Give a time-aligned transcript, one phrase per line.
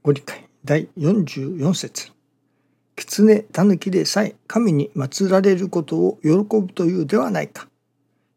[0.00, 2.12] ご理解第44節
[2.94, 7.68] 狐狸でさえ神に祀られることを喜ぶというではないか。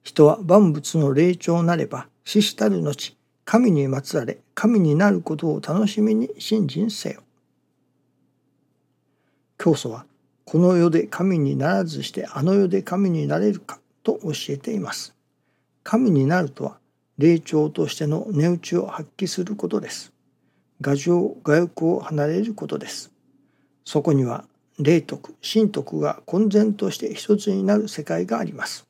[0.01, 7.21] 人は万物の霊長なれば死したる後神に祀られ神になることを楽しみに信心せよ。
[9.59, 10.05] 教祖は
[10.45, 15.15] この世で神にならずしてあの世で神になれるかと教えています。
[15.83, 16.79] 神になるとは
[17.19, 20.10] 霊長としての値打ちを発揮することです。
[20.81, 23.11] 牙城牙欲を離れることです。
[23.85, 24.45] そこには
[24.79, 28.87] 霊徳神徳が混然として一つになる世界があります。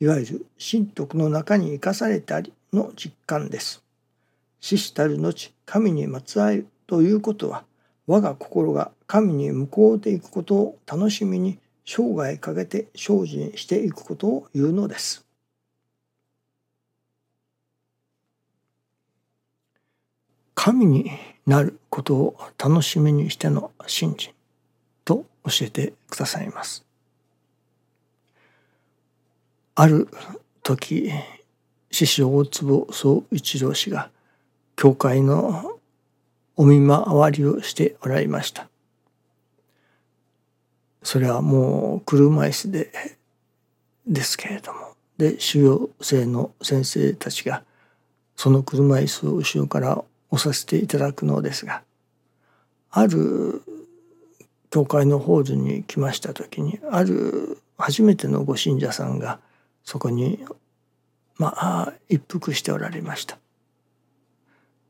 [0.00, 3.82] いわゆる神徳の中に生かされたりの実感です。
[4.60, 7.64] 死したる後神にまつわるということは
[8.06, 15.23] 我が心が神に向こうていくことを楽しみに生涯かけて精進していくことを言うのです。
[20.64, 21.10] 神に
[21.46, 24.32] なることを楽しみにしての信心
[25.04, 26.86] と教えてくださいます。
[29.74, 30.08] ある
[30.62, 31.12] 時
[31.90, 34.08] 師匠大坪宗一郎氏が
[34.74, 35.78] 教会の
[36.56, 38.66] お見回りをしておられました。
[41.02, 42.90] それはもう車椅子で
[44.06, 47.64] ですけれどもで修行生の先生たちが
[48.34, 50.02] その車椅子を後ろから
[50.38, 51.82] させていただくのですが
[52.90, 53.62] ある
[54.70, 59.38] 教会のホールに来ました時にある初めてのご信者さんが
[59.84, 60.44] そこに
[61.36, 63.38] まあ一服しておられました。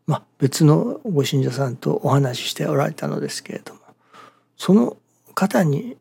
[0.06, 3.80] まあ別のご信者さんとお話ししておられたのですけれども
[4.56, 4.96] その
[5.34, 5.96] 方に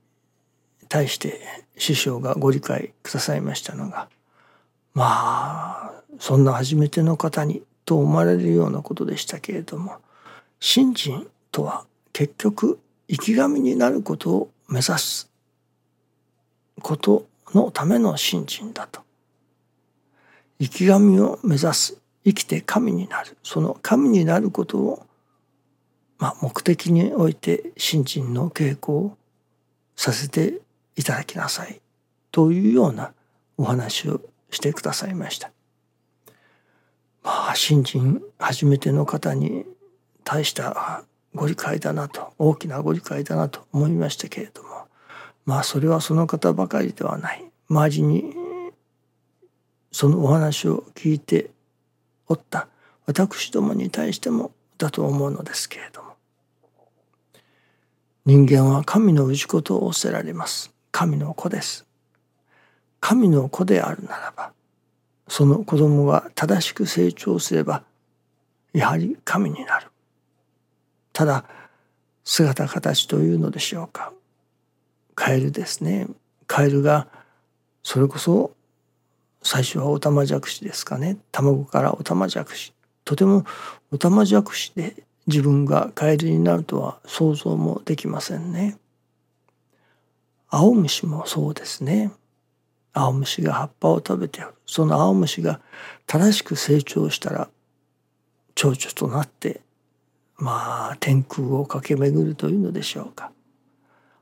[0.89, 1.39] 対して
[1.77, 4.09] 師匠がご理解くださいましたのが
[4.93, 9.97] まあそんな初めての方にと思われるようなことでしたけれども
[10.59, 15.29] 信心とは結局生き神になることを目指す
[16.81, 19.01] ことのための信心だと
[20.59, 25.05] 生き神を目指す生きて神になるその神になることを、
[26.17, 29.17] まあ、目的において信心の稽古を
[29.95, 30.61] させて
[30.95, 31.81] いただきなさい
[32.31, 33.11] というような
[33.57, 35.51] お話をしてくださいました。
[37.23, 39.65] まあ新人初めての方に
[40.23, 41.03] 大した
[41.33, 44.69] ご理解だなと大きなご理解だなと思いましたけれども
[45.45, 47.43] まあそれはその方ばかりではない。
[47.69, 48.33] 周りに
[49.91, 51.51] そのお話を聞いて
[52.27, 52.67] おった
[53.05, 56.13] 私どもに対してもだと思うのですけれども。
[58.25, 60.71] 人間は神の氏子と仰せられます。
[60.91, 61.85] 神の子です。
[63.01, 64.53] 神の子であるならば
[65.33, 67.83] その子供が正しく成長すれば
[68.71, 69.87] やはり神になる。
[71.11, 71.45] ただ
[72.23, 74.13] 姿形というのでしょうか。
[75.15, 76.05] カエルですね。
[76.45, 77.07] カエルが
[77.81, 78.51] それこそ
[79.41, 81.17] 最初はオタマジャクシですかね。
[81.31, 82.71] 卵からオタマジャクシ。
[83.03, 83.43] とても
[83.91, 88.77] オタマジャクシで自分がカエルになるとは想像もできませんね。
[90.47, 92.11] 青虫もそうですね。
[92.93, 95.59] 青虫が葉っぱを食べておるその青虫が
[96.05, 97.49] 正しく成長したら
[98.55, 99.61] 蝶々となって
[100.37, 103.31] まあ天空を駆け巡るというのでしょうか。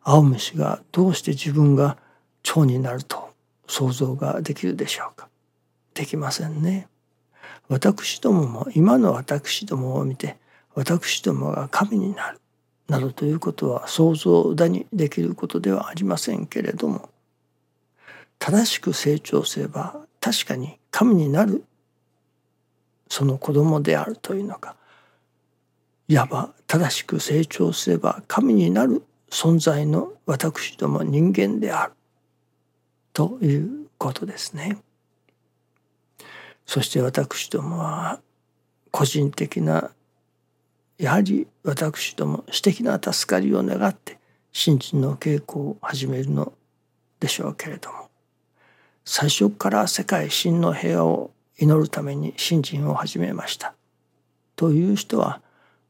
[0.03, 1.97] 青虫がどうして自分が
[2.43, 3.29] 蝶になると
[3.67, 5.29] 想像ができるでしょうか。
[5.93, 6.87] できませんね。
[7.69, 10.37] 私どもも今の私どもを見て
[10.75, 12.41] 私どもが神になる
[12.87, 17.09] などということは想像だにできることではありませんけれども
[18.41, 21.63] 正しく成長すれば確かに神になる
[23.07, 24.75] その子供であるというのか。
[26.07, 31.93] いわば正しく成長すれば神になる存在の私ども人間である。
[33.13, 34.79] ということですね。
[36.65, 38.21] そして私どもは
[38.89, 39.91] 個人的な
[40.97, 44.17] やはり私ども私的な助かりを願って
[44.51, 46.53] 信心の稽古を始めるの
[47.19, 48.10] でしょうけれども。
[49.13, 53.73] 最初から世界真の平和を祈るために信心を始めました
[54.55, 55.41] という人は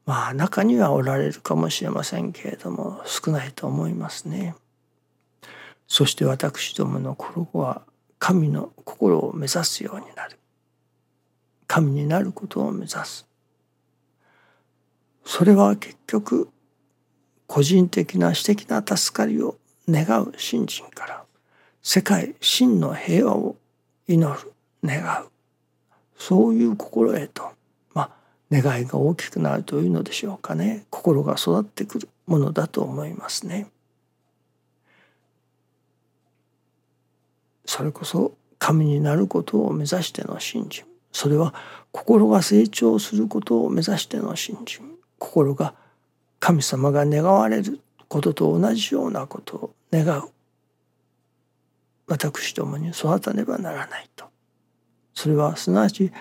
[0.06, 4.56] まあ中にはおられるかもしれませんけれども少ないと思いますね。
[5.86, 7.82] そして私どもの心は
[8.18, 10.36] 神の心を目指すようになる。
[11.68, 13.28] 神になることを目指す。
[15.24, 16.48] それは結局
[17.46, 19.58] 個人的な私的な助かりを
[19.88, 21.21] 願う信心から
[21.82, 23.56] 世界真の平和を
[24.06, 24.52] 祈る
[24.84, 25.28] 願う。
[26.16, 27.50] そういう心へと
[27.92, 28.10] まあ
[28.50, 30.84] 願いが大きくなるというのでしょうかね。
[30.90, 33.66] 心が育ってくるものだと思いますね。
[37.66, 40.84] それこそ神になることを目指しての信心。
[41.12, 41.52] それは
[41.90, 44.84] 心が成長することを目指しての信心。
[45.18, 45.74] 心が
[46.38, 50.28] 神様が願われることと同じようなことを願う。
[52.12, 54.26] 私どもに育たねばならないと
[55.14, 56.12] それはすなわち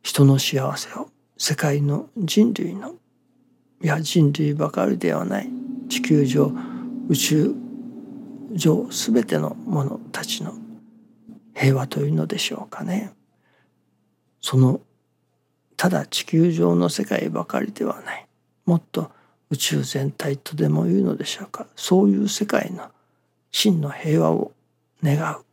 [0.00, 2.94] 人の幸せを世界の人類の
[3.82, 5.50] いや人類ばかりではない
[5.88, 6.52] 地球上
[7.08, 7.54] 宇宙
[8.52, 10.54] 上全ての者たちの
[11.52, 13.12] 平和というのでしょうかね。
[14.40, 14.80] その
[15.76, 18.26] ただ地球上の世界ばかりではない
[18.66, 19.10] もっと
[19.50, 22.84] 宇宙全体とでも言うのでしょうかそういう世界の
[23.50, 24.52] 真の平和を
[25.02, 25.44] 願う。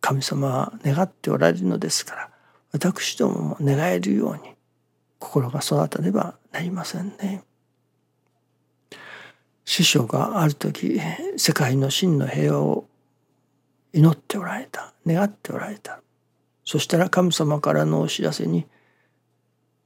[0.00, 2.30] 神様は願っておられるのですから
[2.72, 4.54] 私どもも願えるように
[5.20, 7.44] 心が育たねばなりませんね。
[9.64, 11.00] 師匠がある時
[11.36, 12.88] 世界の真の平和を
[13.92, 14.92] 祈っておられた。
[15.06, 16.00] 願っておられた。
[16.64, 18.66] そしたら神様からのお知らせに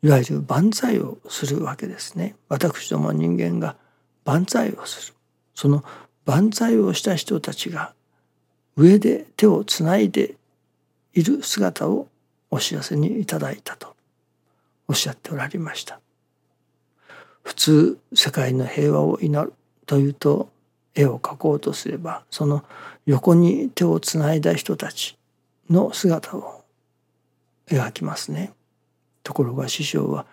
[0.02, 2.36] いわゆる万歳をするわけですね。
[2.48, 3.76] 私ども人間が
[4.24, 5.14] 万歳をする。
[5.54, 5.84] その
[6.24, 7.94] 万歳をした人たちが
[8.76, 10.34] 上で手をつないで
[11.14, 12.08] いる姿を
[12.50, 13.94] お知らせにいただいたと
[14.88, 16.00] おっしゃっておられました
[17.42, 19.52] 普通世界の平和を祈る
[19.86, 20.50] というと
[20.94, 22.64] 絵を描こうとすればその
[23.06, 25.16] 横に手をつないだ人たち
[25.70, 26.64] の姿を
[27.68, 28.52] 描きますね。
[29.22, 30.26] ところが師匠は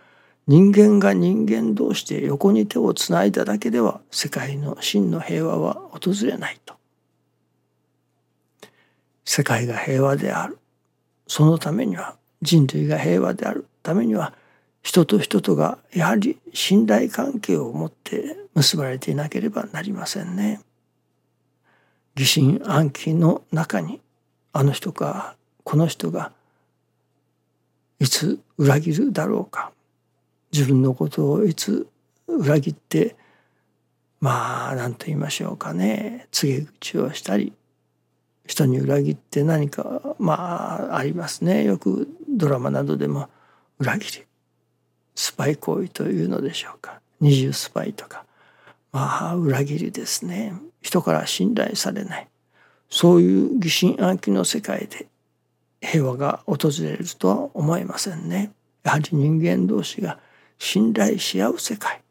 [0.48, 6.76] 人間が人間同士で横に手をつないだだけでは世界の真の平和は訪れないと。
[9.26, 10.58] 世界が平和である。
[11.28, 13.68] そのためには人類が平和である。
[13.82, 14.34] ためには
[14.82, 20.62] 人と人とがやはり信頼関係を持って結ばれていなければなりませんね。
[22.16, 24.02] 疑心暗鬼の中に
[24.52, 26.32] あの人かこの人が
[28.00, 29.72] いつ裏切るだろうか。
[30.52, 31.88] 自分のことをいつ
[32.28, 33.16] 裏切って
[34.20, 36.28] まあ何と言いましょうかね。
[36.32, 37.54] 告げ口をしたり
[38.46, 41.64] 人に裏切って何かまあありますね。
[41.64, 43.30] よくドラマなどでも
[43.80, 44.26] 裏切り
[45.16, 47.00] スパイ行為というのでしょうか。
[47.20, 48.26] 二重スパイとか。
[48.92, 50.54] まあ裏切りですね。
[50.82, 52.28] 人から信頼されない。
[52.90, 55.08] そういう疑心暗鬼の世界で
[55.82, 58.52] 平和が訪れるとは思えませんね。
[58.84, 60.20] やはり人間同士が
[60.60, 62.02] 信頼し合う世界。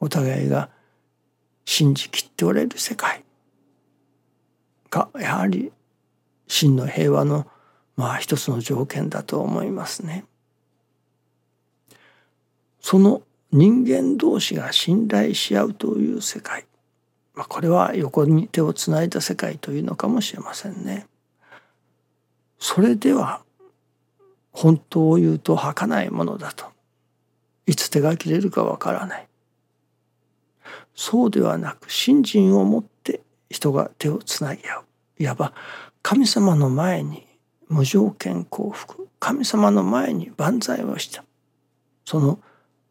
[0.00, 0.70] お互いが
[1.64, 3.24] 信じきっておれる世界。
[4.94, 5.72] がやはり
[6.46, 7.46] 真の平和の
[7.96, 10.24] まあ一つの条件だと思いますね。
[12.80, 16.66] その人間同士が信頼し合うという世界
[17.34, 21.06] まあ、これは横に手をつないだ世界というのかもしれませんね。
[22.58, 23.42] それでは
[24.52, 26.66] 本当を言うと儚いものだと
[27.66, 29.28] いつ手が切れるかわからない
[30.94, 32.84] そうではなく信心を持っ
[33.50, 34.84] 人が手をつなぎ合う。
[35.18, 35.52] いわば
[36.02, 37.26] 神様の前に
[37.68, 41.24] 無条件幸福神様の前に万歳をした。
[42.04, 42.38] その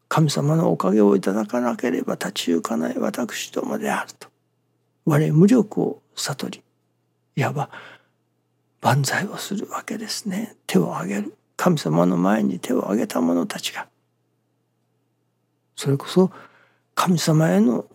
[0.08, 4.28] 神様のおかげをいただかなければ立ち行かない私どもであると。
[5.04, 6.62] 我無力を悟り。
[7.36, 7.70] いわば
[8.80, 10.56] 万歳をするわけですね。
[10.66, 11.34] 手を挙げる。
[11.56, 13.86] 神様の前に手を挙げた者たちが。
[15.76, 16.30] それこそ
[16.94, 17.86] 神様への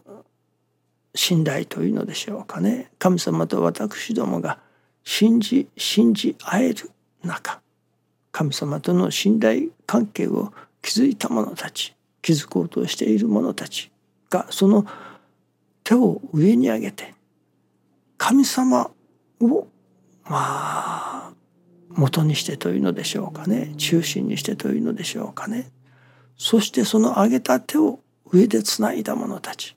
[1.19, 2.91] 信頼というのでしょうかね。
[2.97, 4.57] 神様と私どもが
[5.03, 6.91] 信じ信じ合える
[7.23, 7.59] 中
[8.31, 13.91] 神様との信頼関係を築いた者たち築こうとしている者たち
[14.29, 14.85] がその
[15.83, 17.13] 手を上に上げて
[18.17, 18.89] 神様
[19.41, 19.67] を
[20.23, 21.31] まあ
[21.89, 23.73] 元にしてというのでしょうかね。
[23.75, 25.69] 中心にしてというのでしょうかね。
[26.37, 27.99] そしてその上げた手を
[28.31, 29.75] 上でつないだ者たち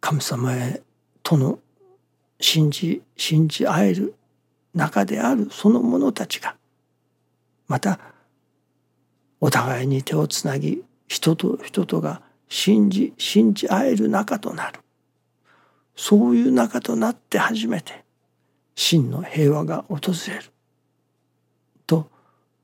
[0.00, 0.82] 神様へ
[1.22, 1.58] との
[2.40, 4.14] 信じ信じ合える
[4.74, 6.56] 中であるその者たちが
[7.68, 8.00] また
[9.40, 14.80] お互いに手をつなぎ人と人とが信じ信じ合える仲となる
[15.96, 18.04] そういう仲となって初めて
[18.74, 20.44] 真の平和が訪れる
[21.86, 22.08] と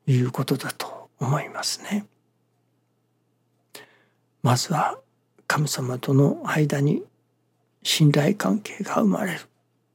[0.07, 2.07] いうことだと思いますね。
[4.43, 4.99] まずは
[5.47, 7.03] 神様との間に
[7.87, 9.41] 信頼関係が生まれる。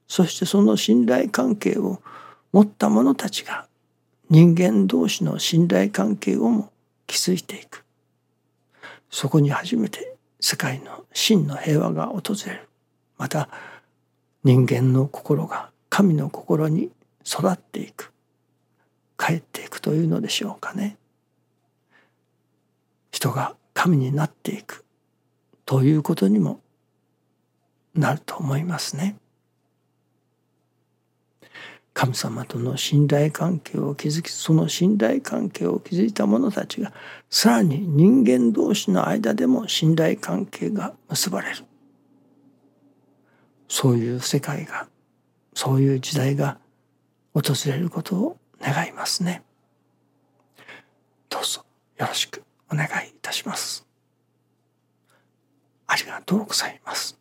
[0.07, 2.01] そしてその信頼関係を
[2.53, 3.67] 持った者たちが
[4.29, 6.71] 人間同士の信頼関係をも
[7.05, 7.83] 築いていく。
[9.09, 12.69] そこに初めて世界の真の平和が訪れる。
[13.17, 13.49] また
[14.45, 16.91] 人間の心が神の心に
[17.25, 18.13] 育っていく。
[19.17, 20.95] 帰っていくというのでしょうかね。
[23.11, 24.85] 人が神になっていく
[25.65, 26.60] ということにも
[27.95, 29.17] なると思いますね。
[31.93, 36.93] 神様との信頼関係を築きその信頼関係を築いた者たちが
[37.29, 41.65] さらに人間同士の間でも信頼関係が結ばれる
[43.67, 44.87] そういう世界が
[45.53, 46.57] そういう時代が
[47.33, 49.43] 訪れることを願いますね。
[51.29, 51.65] どうぞ
[51.97, 53.85] よろしくお願いいたします。
[55.87, 57.20] ありがとうございます。